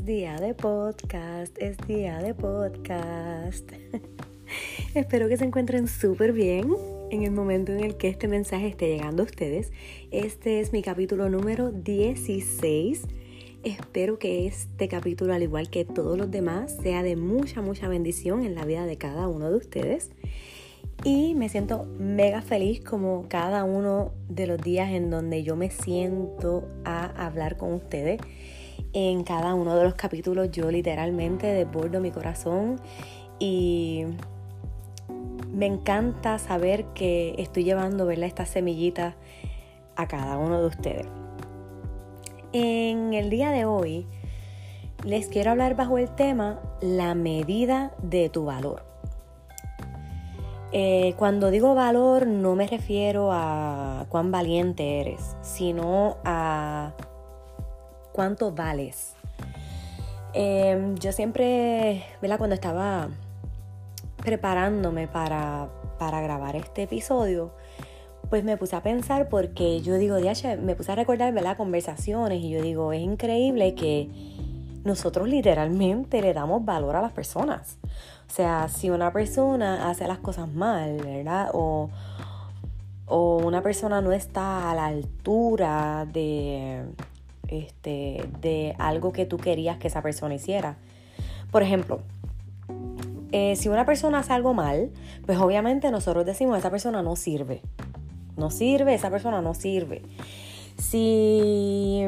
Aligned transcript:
Es 0.00 0.06
día 0.06 0.36
de 0.36 0.54
podcast, 0.54 1.58
es 1.58 1.76
día 1.86 2.20
de 2.20 2.32
podcast. 2.32 3.70
Espero 4.94 5.28
que 5.28 5.36
se 5.36 5.44
encuentren 5.44 5.88
súper 5.88 6.32
bien 6.32 6.74
en 7.10 7.22
el 7.22 7.32
momento 7.32 7.72
en 7.72 7.80
el 7.80 7.98
que 7.98 8.08
este 8.08 8.26
mensaje 8.26 8.68
esté 8.68 8.88
llegando 8.88 9.22
a 9.22 9.26
ustedes. 9.26 9.72
Este 10.10 10.60
es 10.60 10.72
mi 10.72 10.80
capítulo 10.80 11.28
número 11.28 11.70
16. 11.70 13.02
Espero 13.62 14.18
que 14.18 14.46
este 14.46 14.88
capítulo, 14.88 15.34
al 15.34 15.42
igual 15.42 15.68
que 15.68 15.84
todos 15.84 16.16
los 16.16 16.30
demás, 16.30 16.78
sea 16.82 17.02
de 17.02 17.16
mucha, 17.16 17.60
mucha 17.60 17.86
bendición 17.86 18.42
en 18.42 18.54
la 18.54 18.64
vida 18.64 18.86
de 18.86 18.96
cada 18.96 19.28
uno 19.28 19.50
de 19.50 19.58
ustedes. 19.58 20.12
Y 21.04 21.34
me 21.34 21.50
siento 21.50 21.84
mega 21.98 22.40
feliz 22.40 22.80
como 22.80 23.26
cada 23.28 23.64
uno 23.64 24.12
de 24.30 24.46
los 24.46 24.62
días 24.62 24.92
en 24.92 25.10
donde 25.10 25.42
yo 25.42 25.56
me 25.56 25.68
siento 25.68 26.66
a 26.86 27.26
hablar 27.26 27.58
con 27.58 27.74
ustedes. 27.74 28.18
En 28.92 29.22
cada 29.22 29.54
uno 29.54 29.76
de 29.76 29.84
los 29.84 29.94
capítulos 29.94 30.50
yo 30.50 30.70
literalmente 30.70 31.46
desbordo 31.46 32.00
mi 32.00 32.10
corazón 32.10 32.80
y 33.38 34.04
me 35.52 35.66
encanta 35.66 36.38
saber 36.38 36.86
que 36.86 37.34
estoy 37.38 37.64
llevando 37.64 38.06
¿verdad? 38.06 38.26
estas 38.26 38.48
semillitas 38.48 39.14
a 39.96 40.08
cada 40.08 40.38
uno 40.38 40.60
de 40.60 40.66
ustedes. 40.66 41.06
En 42.52 43.14
el 43.14 43.30
día 43.30 43.50
de 43.50 43.64
hoy 43.64 44.06
les 45.04 45.28
quiero 45.28 45.52
hablar 45.52 45.76
bajo 45.76 45.98
el 45.98 46.10
tema 46.10 46.60
la 46.80 47.14
medida 47.14 47.92
de 48.02 48.28
tu 48.28 48.44
valor. 48.44 48.84
Eh, 50.72 51.14
cuando 51.16 51.50
digo 51.50 51.74
valor 51.74 52.26
no 52.26 52.54
me 52.54 52.66
refiero 52.66 53.30
a 53.32 54.06
cuán 54.08 54.30
valiente 54.30 55.00
eres, 55.00 55.36
sino 55.42 56.16
a 56.24 56.92
cuánto 58.12 58.52
vales. 58.52 59.14
Em, 60.32 60.94
yo 60.96 61.12
siempre, 61.12 62.04
¿verdad? 62.22 62.38
Cuando 62.38 62.54
estaba 62.54 63.08
preparándome 64.18 65.08
para, 65.08 65.68
para 65.98 66.20
grabar 66.20 66.56
este 66.56 66.84
episodio, 66.84 67.52
pues 68.28 68.44
me 68.44 68.56
puse 68.56 68.76
a 68.76 68.82
pensar 68.82 69.28
porque 69.28 69.80
yo 69.80 69.96
digo, 69.96 70.16
me 70.62 70.76
puse 70.76 70.92
a 70.92 70.94
recordar, 70.94 71.32
¿verdad? 71.32 71.56
Conversaciones 71.56 72.40
y 72.40 72.50
yo 72.50 72.62
digo, 72.62 72.92
es 72.92 73.00
increíble 73.00 73.74
que 73.74 74.08
nosotros 74.84 75.28
literalmente 75.28 76.22
le 76.22 76.32
damos 76.32 76.64
valor 76.64 76.96
a 76.96 77.02
las 77.02 77.12
personas. 77.12 77.78
O 78.28 78.32
sea, 78.32 78.68
si 78.68 78.88
una 78.90 79.12
persona 79.12 79.90
hace 79.90 80.06
las 80.06 80.18
cosas 80.18 80.48
mal, 80.48 80.98
¿verdad? 80.98 81.50
O, 81.52 81.90
o 83.06 83.38
una 83.38 83.62
persona 83.62 84.00
no 84.00 84.12
está 84.12 84.70
a 84.70 84.74
la 84.76 84.86
altura 84.86 86.06
de, 86.12 86.84
este, 87.50 88.24
de 88.40 88.74
algo 88.78 89.12
que 89.12 89.26
tú 89.26 89.36
querías 89.36 89.78
que 89.78 89.88
esa 89.88 90.02
persona 90.02 90.34
hiciera. 90.34 90.76
Por 91.50 91.62
ejemplo, 91.62 92.00
eh, 93.32 93.56
si 93.56 93.68
una 93.68 93.84
persona 93.84 94.20
hace 94.20 94.32
algo 94.32 94.54
mal, 94.54 94.90
pues 95.26 95.38
obviamente 95.38 95.90
nosotros 95.90 96.24
decimos, 96.24 96.58
esa 96.58 96.70
persona 96.70 97.02
no 97.02 97.16
sirve. 97.16 97.60
No 98.36 98.50
sirve, 98.50 98.94
esa 98.94 99.10
persona 99.10 99.42
no 99.42 99.54
sirve. 99.54 100.02
Si 100.78 102.04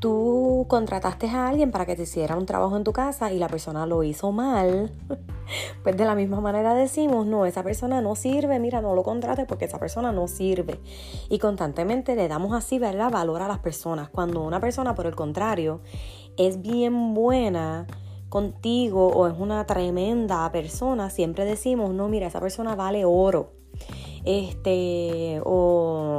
tú 0.00 0.64
contrataste 0.68 1.28
a 1.28 1.48
alguien 1.48 1.70
para 1.70 1.86
que 1.86 1.94
te 1.94 2.02
hiciera 2.02 2.36
un 2.36 2.46
trabajo 2.46 2.76
en 2.76 2.84
tu 2.84 2.92
casa 2.92 3.30
y 3.32 3.38
la 3.38 3.48
persona 3.48 3.86
lo 3.86 4.02
hizo 4.02 4.32
mal, 4.32 4.90
pues 5.84 5.96
de 5.96 6.04
la 6.04 6.14
misma 6.14 6.40
manera 6.40 6.74
decimos, 6.74 7.26
no, 7.26 7.44
esa 7.44 7.62
persona 7.62 8.00
no 8.00 8.16
sirve, 8.16 8.58
mira, 8.58 8.80
no 8.80 8.94
lo 8.94 9.02
contrates 9.02 9.46
porque 9.46 9.66
esa 9.66 9.78
persona 9.78 10.10
no 10.10 10.26
sirve. 10.26 10.80
Y 11.28 11.38
constantemente 11.38 12.16
le 12.16 12.28
damos 12.28 12.54
así, 12.54 12.78
¿verdad? 12.78 13.10
Valor 13.10 13.42
a 13.42 13.48
las 13.48 13.58
personas. 13.58 14.08
Cuando 14.08 14.42
una 14.42 14.58
persona, 14.58 14.94
por 14.94 15.06
el 15.06 15.14
contrario, 15.14 15.82
es 16.38 16.62
bien 16.62 17.12
buena 17.12 17.86
contigo 18.30 19.08
o 19.08 19.26
es 19.26 19.34
una 19.38 19.66
tremenda 19.66 20.50
persona, 20.50 21.10
siempre 21.10 21.44
decimos, 21.44 21.90
no, 21.90 22.08
mira, 22.08 22.26
esa 22.26 22.40
persona 22.40 22.74
vale 22.74 23.04
oro. 23.04 23.52
Este, 24.24 25.40
o 25.44 26.09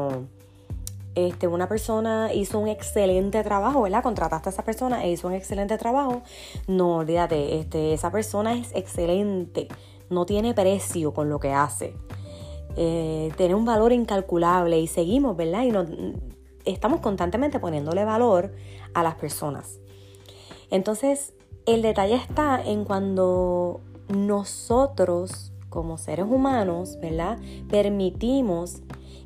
este, 1.16 1.48
una 1.48 1.68
persona 1.68 2.34
hizo 2.34 2.60
un 2.60 2.68
excelente 2.68 3.44
trabajo, 3.44 3.82
¿verdad? 3.82 4.04
Contrataste 4.04 4.50
a 4.50 4.52
esa 4.52 4.64
persona 4.64 5.04
e 5.04 5.12
hizo 5.12 5.28
un 5.28 5.34
excelente 5.34 5.78
trabajo. 5.78 6.22
No, 6.68 6.98
olvídate, 6.98 7.60
este, 7.60 7.94
esa 7.94 8.12
persona 8.12 8.54
es 8.54 8.72
excelente, 8.74 9.68
no 10.10 10.26
tiene 10.26 10.54
precio 10.54 11.14
con 11.14 11.30
lo 11.30 11.40
que 11.40 11.52
hace. 11.52 11.96
Eh, 12.78 13.32
tiene 13.36 13.56
un 13.56 13.66
valor 13.66 13.92
incalculable 13.92 14.80
y 14.80 14.88
seguimos, 14.88 15.36
¿verdad? 15.36 15.64
Y 15.64 16.72
estamos 16.72 17.02
constantemente 17.02 17.60
poniéndole 17.60 18.06
valor 18.06 18.54
a 18.94 19.04
las 19.04 19.16
personas. 19.16 19.80
Entonces, 20.70 21.34
el 21.66 21.82
detalle 21.82 22.16
está 22.16 22.64
en 22.64 22.86
cuando 22.86 23.82
nosotros, 24.08 25.52
como 25.70 25.98
seres 25.98 26.26
humanos, 26.30 26.98
¿verdad? 27.02 27.38
Permitimos 27.70 28.82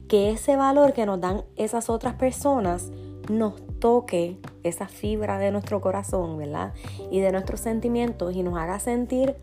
que 0.08 0.32
ese 0.32 0.56
valor 0.56 0.94
que 0.94 1.06
nos 1.06 1.20
dan 1.20 1.44
esas 1.56 1.90
otras 1.90 2.16
personas 2.16 2.92
nos 3.30 3.54
toque 3.80 4.40
esa 4.64 4.88
fibra 4.88 5.40
de 5.40 5.52
nuestro 5.52 5.82
corazón, 5.82 6.38
¿verdad? 6.38 6.74
Y 7.12 7.20
de 7.20 7.32
nuestros 7.32 7.60
sentimientos 7.60 8.36
y 8.36 8.44
nos 8.44 8.58
haga 8.58 8.80
sentir 8.80 9.36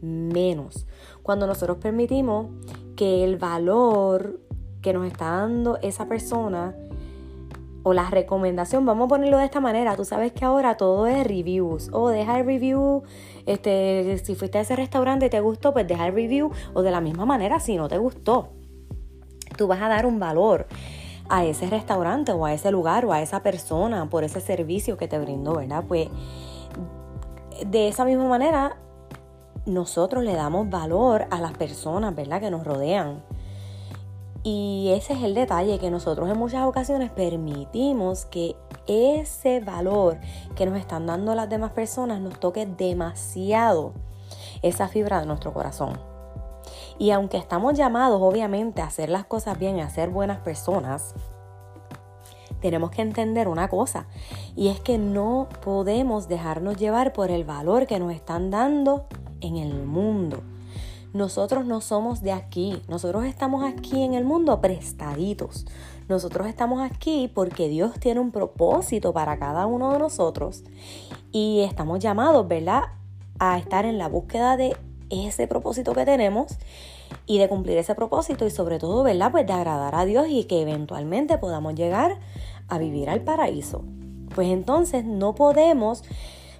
menos. 0.00 0.86
Cuando 1.22 1.46
nosotros 1.46 1.78
permitimos 1.78 2.46
que 2.96 3.24
el 3.24 3.36
valor 3.36 4.40
que 4.80 4.92
nos 4.92 5.06
está 5.06 5.26
dando 5.26 5.78
esa 5.82 6.06
persona 6.06 6.74
o 7.84 7.92
la 7.92 8.08
recomendación, 8.10 8.86
vamos 8.86 9.06
a 9.06 9.08
ponerlo 9.08 9.38
de 9.38 9.44
esta 9.44 9.60
manera, 9.60 9.96
tú 9.96 10.04
sabes 10.04 10.32
que 10.32 10.44
ahora 10.44 10.76
todo 10.76 11.06
es 11.06 11.26
reviews, 11.26 11.90
o 11.92 12.08
deja 12.08 12.38
el 12.38 12.46
review, 12.46 13.02
este, 13.46 14.18
si 14.18 14.36
fuiste 14.36 14.58
a 14.58 14.60
ese 14.60 14.76
restaurante 14.76 15.26
y 15.26 15.30
te 15.30 15.40
gustó, 15.40 15.72
pues 15.72 15.86
deja 15.88 16.06
el 16.06 16.14
review, 16.14 16.52
o 16.74 16.82
de 16.82 16.92
la 16.92 17.00
misma 17.00 17.26
manera 17.26 17.58
si 17.58 17.76
no 17.76 17.88
te 17.88 17.98
gustó 17.98 18.50
tú 19.56 19.66
vas 19.66 19.80
a 19.82 19.88
dar 19.88 20.06
un 20.06 20.18
valor 20.18 20.66
a 21.28 21.44
ese 21.44 21.66
restaurante 21.68 22.32
o 22.32 22.44
a 22.44 22.52
ese 22.52 22.70
lugar 22.70 23.04
o 23.06 23.12
a 23.12 23.22
esa 23.22 23.42
persona 23.42 24.08
por 24.08 24.24
ese 24.24 24.40
servicio 24.40 24.96
que 24.96 25.08
te 25.08 25.18
brindó, 25.18 25.54
¿verdad? 25.54 25.84
Pues 25.86 26.08
de 27.66 27.88
esa 27.88 28.04
misma 28.04 28.28
manera 28.28 28.76
nosotros 29.64 30.24
le 30.24 30.34
damos 30.34 30.68
valor 30.68 31.26
a 31.30 31.40
las 31.40 31.52
personas, 31.52 32.14
¿verdad? 32.14 32.40
Que 32.40 32.50
nos 32.50 32.64
rodean. 32.64 33.22
Y 34.42 34.92
ese 34.96 35.12
es 35.12 35.22
el 35.22 35.34
detalle, 35.34 35.78
que 35.78 35.90
nosotros 35.90 36.28
en 36.28 36.36
muchas 36.36 36.66
ocasiones 36.66 37.12
permitimos 37.12 38.26
que 38.26 38.56
ese 38.88 39.60
valor 39.60 40.18
que 40.56 40.66
nos 40.66 40.78
están 40.78 41.06
dando 41.06 41.34
las 41.36 41.48
demás 41.48 41.70
personas 41.70 42.20
nos 42.20 42.40
toque 42.40 42.66
demasiado 42.66 43.92
esa 44.62 44.88
fibra 44.88 45.20
de 45.20 45.26
nuestro 45.26 45.52
corazón. 45.52 46.11
Y 46.98 47.10
aunque 47.10 47.36
estamos 47.36 47.74
llamados 47.74 48.20
obviamente 48.22 48.82
a 48.82 48.86
hacer 48.86 49.08
las 49.08 49.24
cosas 49.24 49.58
bien, 49.58 49.80
a 49.80 49.90
ser 49.90 50.10
buenas 50.10 50.38
personas, 50.38 51.14
tenemos 52.60 52.90
que 52.90 53.02
entender 53.02 53.48
una 53.48 53.68
cosa, 53.68 54.06
y 54.54 54.68
es 54.68 54.80
que 54.80 54.96
no 54.96 55.48
podemos 55.64 56.28
dejarnos 56.28 56.76
llevar 56.76 57.12
por 57.12 57.30
el 57.30 57.44
valor 57.44 57.86
que 57.86 57.98
nos 57.98 58.12
están 58.12 58.50
dando 58.50 59.06
en 59.40 59.56
el 59.56 59.84
mundo. 59.84 60.42
Nosotros 61.12 61.66
no 61.66 61.82
somos 61.82 62.22
de 62.22 62.32
aquí, 62.32 62.80
nosotros 62.88 63.24
estamos 63.24 63.64
aquí 63.64 64.02
en 64.02 64.14
el 64.14 64.24
mundo 64.24 64.62
prestaditos. 64.62 65.66
Nosotros 66.08 66.46
estamos 66.46 66.80
aquí 66.80 67.30
porque 67.34 67.68
Dios 67.68 68.00
tiene 68.00 68.20
un 68.20 68.30
propósito 68.30 69.12
para 69.12 69.38
cada 69.38 69.66
uno 69.66 69.92
de 69.92 69.98
nosotros 69.98 70.64
y 71.30 71.60
estamos 71.60 71.98
llamados, 71.98 72.48
¿verdad? 72.48 72.84
A 73.38 73.58
estar 73.58 73.84
en 73.84 73.98
la 73.98 74.08
búsqueda 74.08 74.56
de 74.56 74.74
ese 75.12 75.46
propósito 75.46 75.92
que 75.92 76.04
tenemos 76.04 76.56
y 77.26 77.38
de 77.38 77.48
cumplir 77.48 77.78
ese 77.78 77.94
propósito 77.94 78.46
y 78.46 78.50
sobre 78.50 78.78
todo, 78.78 79.02
¿verdad? 79.02 79.30
Pues 79.30 79.46
de 79.46 79.52
agradar 79.52 79.94
a 79.94 80.04
Dios 80.04 80.26
y 80.28 80.44
que 80.44 80.62
eventualmente 80.62 81.38
podamos 81.38 81.74
llegar 81.74 82.18
a 82.68 82.78
vivir 82.78 83.10
al 83.10 83.20
paraíso. 83.20 83.84
Pues 84.34 84.48
entonces 84.48 85.04
no 85.04 85.34
podemos 85.34 86.02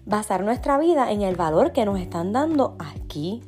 basar 0.05 0.44
nuestra 0.44 0.79
vida 0.79 1.11
en 1.11 1.23
el 1.23 1.37
valor 1.37 1.73
que 1.73 1.85
nos 1.85 1.99
están 1.99 2.32
dando 2.32 2.77
aquí, 2.79 3.43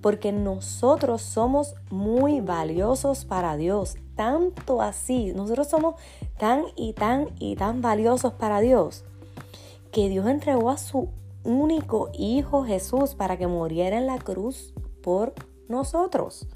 porque 0.00 0.32
nosotros 0.32 1.22
somos 1.22 1.74
muy 1.90 2.40
valiosos 2.40 3.24
para 3.24 3.56
Dios, 3.56 3.96
tanto 4.16 4.82
así, 4.82 5.32
nosotros 5.34 5.68
somos 5.68 5.94
tan 6.38 6.64
y 6.76 6.92
tan 6.92 7.28
y 7.38 7.56
tan 7.56 7.80
valiosos 7.82 8.32
para 8.32 8.60
Dios, 8.60 9.04
que 9.92 10.08
Dios 10.08 10.26
entregó 10.26 10.70
a 10.70 10.78
su 10.78 11.08
único 11.44 12.10
Hijo 12.12 12.64
Jesús 12.64 13.14
para 13.14 13.36
que 13.36 13.46
muriera 13.46 13.98
en 13.98 14.06
la 14.06 14.18
cruz 14.18 14.74
por 15.02 15.34
nosotros. 15.68 16.46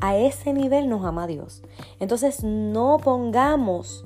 A 0.00 0.16
ese 0.16 0.52
nivel 0.52 0.88
nos 0.88 1.04
ama 1.04 1.26
Dios. 1.26 1.62
Entonces 1.98 2.42
no 2.44 2.98
pongamos 2.98 4.04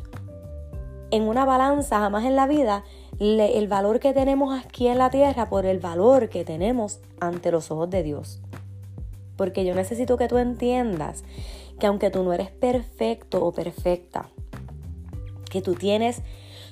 en 1.10 1.22
una 1.22 1.44
balanza 1.44 2.00
jamás 2.00 2.24
en 2.24 2.34
la 2.34 2.46
vida 2.46 2.84
el 3.20 3.68
valor 3.68 4.00
que 4.00 4.12
tenemos 4.12 4.58
aquí 4.58 4.88
en 4.88 4.98
la 4.98 5.10
tierra 5.10 5.48
por 5.48 5.66
el 5.66 5.78
valor 5.78 6.28
que 6.28 6.44
tenemos 6.44 6.98
ante 7.20 7.52
los 7.52 7.70
ojos 7.70 7.88
de 7.90 8.02
Dios. 8.02 8.40
Porque 9.36 9.64
yo 9.64 9.74
necesito 9.74 10.16
que 10.16 10.26
tú 10.26 10.38
entiendas 10.38 11.24
que 11.78 11.86
aunque 11.86 12.10
tú 12.10 12.22
no 12.24 12.32
eres 12.32 12.50
perfecto 12.50 13.44
o 13.44 13.52
perfecta, 13.52 14.28
que 15.50 15.62
tú 15.62 15.74
tienes 15.74 16.22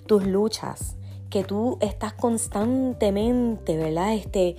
tus 0.06 0.26
luchas, 0.26 0.96
que 1.32 1.44
tú 1.44 1.78
estás 1.80 2.12
constantemente, 2.12 3.78
¿verdad? 3.78 4.12
Este, 4.12 4.56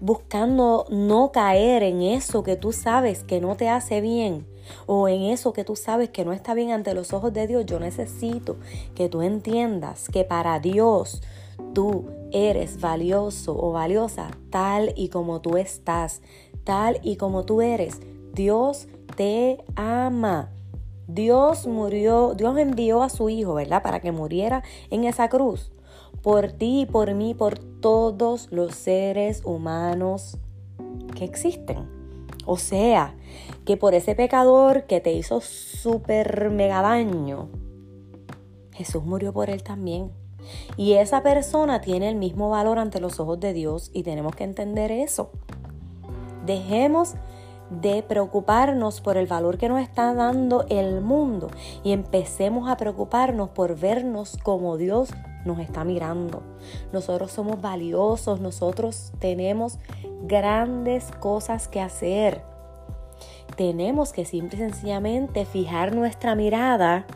buscando 0.00 0.84
no 0.90 1.32
caer 1.32 1.82
en 1.82 2.02
eso 2.02 2.42
que 2.42 2.56
tú 2.56 2.72
sabes 2.72 3.24
que 3.24 3.40
no 3.40 3.56
te 3.56 3.70
hace 3.70 4.02
bien 4.02 4.46
o 4.84 5.08
en 5.08 5.22
eso 5.22 5.54
que 5.54 5.64
tú 5.64 5.76
sabes 5.76 6.10
que 6.10 6.26
no 6.26 6.34
está 6.34 6.52
bien 6.52 6.72
ante 6.72 6.92
los 6.92 7.14
ojos 7.14 7.32
de 7.32 7.46
Dios, 7.46 7.64
yo 7.64 7.80
necesito 7.80 8.58
que 8.94 9.08
tú 9.08 9.22
entiendas 9.22 10.10
que 10.10 10.24
para 10.24 10.60
Dios 10.60 11.22
tú 11.72 12.04
eres 12.32 12.82
valioso 12.82 13.56
o 13.58 13.72
valiosa 13.72 14.30
tal 14.50 14.92
y 14.96 15.08
como 15.08 15.40
tú 15.40 15.56
estás, 15.56 16.20
tal 16.64 17.00
y 17.02 17.16
como 17.16 17.46
tú 17.46 17.62
eres. 17.62 17.98
Dios 18.34 18.88
te 19.16 19.64
ama. 19.74 20.50
Dios 21.08 21.66
murió, 21.66 22.34
Dios 22.34 22.58
envió 22.58 23.02
a 23.02 23.08
su 23.08 23.30
Hijo, 23.30 23.54
¿verdad? 23.54 23.82
Para 23.82 24.00
que 24.00 24.12
muriera 24.12 24.62
en 24.90 25.04
esa 25.04 25.30
cruz. 25.30 25.72
Por 26.22 26.52
ti 26.52 26.86
por 26.90 27.14
mí, 27.14 27.34
por 27.34 27.58
todos 27.58 28.48
los 28.50 28.74
seres 28.74 29.42
humanos 29.44 30.36
que 31.16 31.24
existen. 31.24 31.88
O 32.46 32.56
sea, 32.56 33.14
que 33.64 33.76
por 33.76 33.94
ese 33.94 34.14
pecador 34.14 34.84
que 34.84 35.00
te 35.00 35.12
hizo 35.12 35.40
súper 35.40 36.50
mega 36.50 36.82
daño, 36.82 37.48
Jesús 38.72 39.04
murió 39.04 39.32
por 39.32 39.50
él 39.50 39.62
también. 39.62 40.10
Y 40.76 40.94
esa 40.94 41.22
persona 41.22 41.80
tiene 41.80 42.08
el 42.08 42.16
mismo 42.16 42.50
valor 42.50 42.78
ante 42.78 43.00
los 43.00 43.20
ojos 43.20 43.38
de 43.40 43.52
Dios 43.52 43.90
y 43.92 44.02
tenemos 44.02 44.34
que 44.34 44.44
entender 44.44 44.90
eso. 44.90 45.30
Dejemos 46.46 47.14
de 47.70 48.02
preocuparnos 48.02 49.00
por 49.00 49.16
el 49.16 49.26
valor 49.26 49.58
que 49.58 49.68
nos 49.68 49.80
está 49.80 50.12
dando 50.12 50.64
el 50.68 51.00
mundo 51.00 51.48
y 51.84 51.92
empecemos 51.92 52.68
a 52.68 52.76
preocuparnos 52.76 53.50
por 53.50 53.78
vernos 53.78 54.36
como 54.42 54.76
Dios 54.76 55.10
nos 55.44 55.58
está 55.58 55.84
mirando. 55.84 56.42
Nosotros 56.92 57.32
somos 57.32 57.60
valiosos, 57.60 58.40
nosotros 58.40 59.12
tenemos 59.18 59.78
grandes 60.22 61.04
cosas 61.20 61.68
que 61.68 61.80
hacer. 61.80 62.42
Tenemos 63.56 64.12
que 64.12 64.24
simple 64.24 64.58
y 64.58 64.60
sencillamente 64.60 65.44
fijar 65.44 65.94
nuestra 65.94 66.34
mirada 66.34 67.06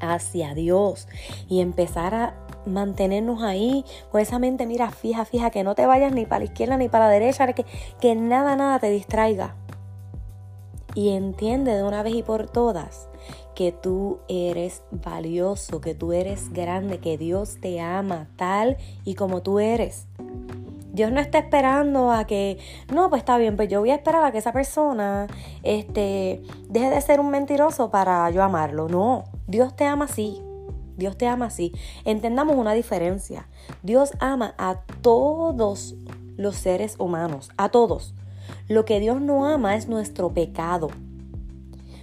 hacia 0.00 0.54
Dios 0.54 1.08
y 1.48 1.60
empezar 1.60 2.14
a 2.14 2.34
mantenernos 2.66 3.42
ahí 3.42 3.84
con 4.10 4.20
esa 4.20 4.38
mente, 4.38 4.66
mira, 4.66 4.90
fija, 4.90 5.24
fija, 5.24 5.50
que 5.50 5.64
no 5.64 5.74
te 5.74 5.86
vayas 5.86 6.12
ni 6.12 6.26
para 6.26 6.40
la 6.40 6.44
izquierda 6.46 6.76
ni 6.76 6.88
para 6.88 7.06
la 7.06 7.12
derecha, 7.12 7.52
que, 7.52 7.64
que 8.00 8.14
nada, 8.14 8.56
nada 8.56 8.78
te 8.78 8.90
distraiga. 8.90 9.54
Y 10.94 11.10
entiende 11.10 11.74
de 11.74 11.84
una 11.84 12.02
vez 12.02 12.14
y 12.14 12.22
por 12.22 12.50
todas 12.50 13.08
que 13.60 13.72
tú 13.72 14.20
eres 14.26 14.80
valioso, 14.90 15.82
que 15.82 15.94
tú 15.94 16.14
eres 16.14 16.50
grande, 16.50 16.98
que 16.98 17.18
Dios 17.18 17.58
te 17.60 17.78
ama 17.78 18.26
tal 18.36 18.78
y 19.04 19.16
como 19.16 19.42
tú 19.42 19.58
eres. 19.58 20.06
Dios 20.94 21.12
no 21.12 21.20
está 21.20 21.40
esperando 21.40 22.10
a 22.10 22.26
que, 22.26 22.56
no, 22.90 23.10
pues 23.10 23.20
está 23.20 23.36
bien, 23.36 23.56
pues 23.56 23.68
yo 23.68 23.80
voy 23.80 23.90
a 23.90 23.96
esperar 23.96 24.24
a 24.24 24.32
que 24.32 24.38
esa 24.38 24.54
persona 24.54 25.26
este, 25.62 26.40
deje 26.70 26.88
de 26.88 27.00
ser 27.02 27.20
un 27.20 27.28
mentiroso 27.28 27.90
para 27.90 28.30
yo 28.30 28.42
amarlo. 28.42 28.88
No, 28.88 29.24
Dios 29.46 29.76
te 29.76 29.84
ama 29.84 30.06
así. 30.06 30.40
Dios 30.96 31.18
te 31.18 31.26
ama 31.26 31.44
así. 31.44 31.74
Entendamos 32.06 32.56
una 32.56 32.72
diferencia. 32.72 33.46
Dios 33.82 34.12
ama 34.20 34.54
a 34.56 34.76
todos 35.02 35.96
los 36.38 36.56
seres 36.56 36.94
humanos, 36.98 37.50
a 37.58 37.68
todos. 37.68 38.14
Lo 38.68 38.86
que 38.86 39.00
Dios 39.00 39.20
no 39.20 39.46
ama 39.46 39.76
es 39.76 39.86
nuestro 39.86 40.30
pecado. 40.30 40.88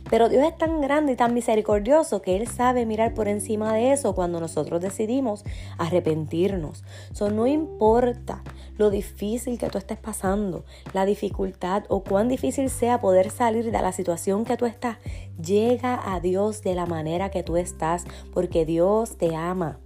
Pero 0.10 0.30
Dios 0.30 0.46
es 0.46 0.58
tan 0.58 0.82
grande 0.82 1.14
y 1.14 1.16
tan 1.16 1.34
misericordioso 1.34 2.22
que 2.22 2.38
Él 2.38 2.48
sabe 2.48 2.86
mirar 2.86 3.14
por 3.14 3.28
encima 3.28 3.74
de 3.74 3.92
eso 3.92 4.16
cuando 4.16 4.40
nosotros 4.40 4.82
decidimos 4.82 5.44
arrepentirnos. 5.78 6.84
Eso 7.12 7.30
no 7.30 7.48
importa 7.48 8.44
lo 8.78 8.90
difícil 8.90 9.58
que 9.58 9.70
tú 9.70 9.78
estés 9.78 9.98
pasando, 9.98 10.64
la 10.94 11.06
dificultad 11.06 11.84
o 11.90 12.04
cuán 12.04 12.30
difícil 12.30 12.70
sea 12.70 13.00
poder 13.00 13.32
salir 13.32 13.66
de 13.66 13.82
la 13.82 13.92
situación 13.92 14.46
que 14.46 14.58
tú 14.58 14.66
estás. 14.66 14.98
Llega 15.44 16.14
a 16.14 16.20
Dios 16.20 16.62
de 16.62 16.76
la 16.76 16.86
manera 16.86 17.30
que 17.30 17.44
tú 17.44 17.58
estás 17.58 18.06
porque 18.34 18.66
Dios 18.66 19.18
te 19.18 19.36
ama. 19.36 19.80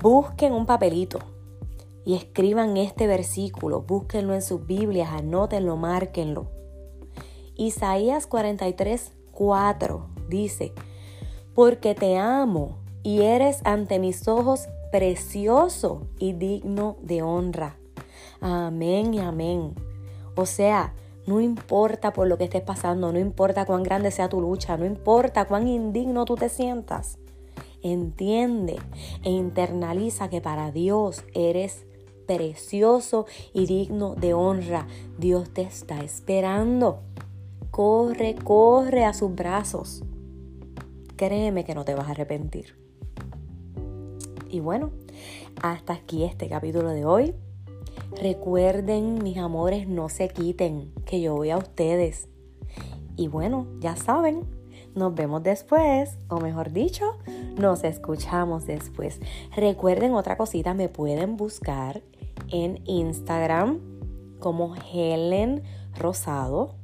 Busquen 0.00 0.52
un 0.52 0.66
papelito 0.66 1.18
y 2.04 2.14
escriban 2.14 2.76
este 2.76 3.06
versículo, 3.06 3.82
búsquenlo 3.82 4.32
en 4.32 4.42
sus 4.42 4.64
Biblias, 4.64 5.10
anótenlo, 5.10 5.76
márquenlo. 5.76 6.57
Isaías 7.58 8.28
43, 8.28 9.10
4 9.32 10.06
dice, 10.28 10.72
porque 11.56 11.96
te 11.96 12.16
amo 12.16 12.78
y 13.02 13.22
eres 13.22 13.62
ante 13.64 13.98
mis 13.98 14.28
ojos 14.28 14.68
precioso 14.92 16.06
y 16.20 16.34
digno 16.34 16.96
de 17.02 17.22
honra. 17.22 17.76
Amén 18.40 19.12
y 19.12 19.18
amén. 19.18 19.74
O 20.36 20.46
sea, 20.46 20.94
no 21.26 21.40
importa 21.40 22.12
por 22.12 22.28
lo 22.28 22.38
que 22.38 22.44
estés 22.44 22.62
pasando, 22.62 23.12
no 23.12 23.18
importa 23.18 23.66
cuán 23.66 23.82
grande 23.82 24.12
sea 24.12 24.28
tu 24.28 24.40
lucha, 24.40 24.76
no 24.76 24.86
importa 24.86 25.46
cuán 25.46 25.66
indigno 25.66 26.24
tú 26.26 26.36
te 26.36 26.48
sientas. 26.48 27.18
Entiende 27.82 28.76
e 29.24 29.30
internaliza 29.30 30.30
que 30.30 30.40
para 30.40 30.70
Dios 30.70 31.24
eres 31.34 31.86
precioso 32.28 33.26
y 33.52 33.66
digno 33.66 34.14
de 34.14 34.32
honra. 34.32 34.86
Dios 35.18 35.50
te 35.50 35.62
está 35.62 35.98
esperando. 36.04 37.00
Corre, 37.70 38.34
corre 38.34 39.04
a 39.04 39.12
sus 39.12 39.34
brazos. 39.34 40.02
Créeme 41.16 41.64
que 41.64 41.74
no 41.74 41.84
te 41.84 41.94
vas 41.94 42.08
a 42.08 42.12
arrepentir. 42.12 42.76
Y 44.50 44.60
bueno, 44.60 44.90
hasta 45.62 45.92
aquí 45.92 46.24
este 46.24 46.48
capítulo 46.48 46.90
de 46.90 47.04
hoy. 47.04 47.34
Recuerden, 48.20 49.22
mis 49.22 49.36
amores, 49.36 49.86
no 49.88 50.08
se 50.08 50.28
quiten, 50.28 50.92
que 51.04 51.20
yo 51.20 51.34
voy 51.34 51.50
a 51.50 51.58
ustedes. 51.58 52.28
Y 53.16 53.28
bueno, 53.28 53.66
ya 53.80 53.96
saben, 53.96 54.44
nos 54.94 55.14
vemos 55.14 55.42
después, 55.42 56.18
o 56.28 56.40
mejor 56.40 56.72
dicho, 56.72 57.18
nos 57.56 57.84
escuchamos 57.84 58.66
después. 58.66 59.20
Recuerden 59.54 60.14
otra 60.14 60.36
cosita, 60.36 60.74
me 60.74 60.88
pueden 60.88 61.36
buscar 61.36 62.02
en 62.50 62.80
Instagram 62.86 63.80
como 64.38 64.74
Helen 64.92 65.62
Rosado 65.96 66.77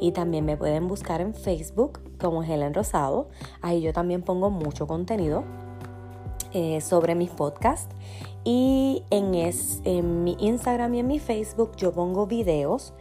y 0.00 0.12
también 0.12 0.44
me 0.44 0.56
pueden 0.56 0.88
buscar 0.88 1.20
en 1.20 1.34
Facebook 1.34 2.00
como 2.18 2.42
Helen 2.42 2.74
Rosado. 2.74 3.28
Ahí 3.60 3.80
yo 3.80 3.92
también 3.92 4.22
pongo 4.22 4.50
mucho 4.50 4.86
contenido 4.86 5.44
eh, 6.52 6.80
sobre 6.80 7.14
mis 7.14 7.30
podcasts. 7.30 7.94
Y 8.44 9.04
en, 9.10 9.34
es, 9.34 9.80
en 9.84 10.24
mi 10.24 10.36
Instagram 10.40 10.94
y 10.94 10.98
en 11.00 11.06
mi 11.06 11.18
Facebook 11.18 11.76
yo 11.76 11.92
pongo 11.92 12.26
videos 12.26 12.92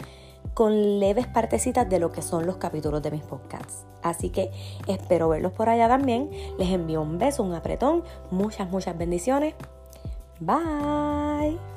con 0.54 1.00
leves 1.00 1.28
partecitas 1.28 1.90
de 1.90 2.00
lo 2.00 2.12
que 2.12 2.22
son 2.22 2.46
los 2.46 2.58
capítulos 2.58 3.02
de 3.02 3.12
mis 3.12 3.24
podcasts. 3.24 3.86
Así 4.04 4.30
que 4.30 4.52
espero 4.88 5.30
verlos 5.30 5.54
por 5.54 5.70
allá 5.70 5.88
también. 5.88 6.30
Les 6.58 6.70
envío 6.70 7.02
un 7.02 7.18
beso, 7.18 7.44
un 7.44 7.54
apretón, 7.54 8.04
muchas, 8.30 8.70
muchas 8.70 8.98
bendiciones. 8.98 9.56
Bye. 10.40 11.71